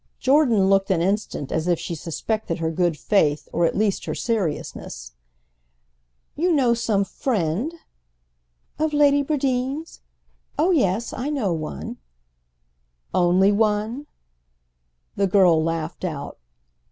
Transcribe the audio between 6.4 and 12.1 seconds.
know some friend—?" "Of Lady Bradeen's? Oh yes—I know one."